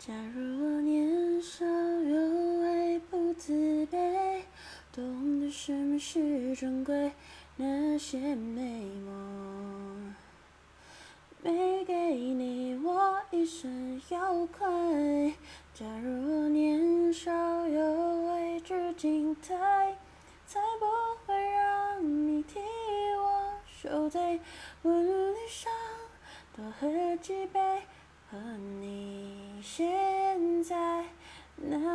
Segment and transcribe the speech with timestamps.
[0.00, 3.52] 假如我年少有为不自
[3.84, 4.40] 卑，
[4.94, 7.12] 懂得什么是珍贵，
[7.56, 10.14] 那些美梦，
[11.42, 15.34] 没给你我一生有愧。
[15.74, 17.30] 假如我年少
[17.68, 19.54] 有为知进退，
[20.46, 20.86] 才不
[21.26, 22.58] 会让你替
[23.18, 24.40] 我受罪。
[24.80, 25.70] 问里上
[26.56, 27.82] 多喝几杯。
[29.62, 31.04] 现在
[31.56, 31.89] 那。